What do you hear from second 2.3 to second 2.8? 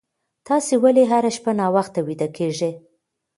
کېږئ؟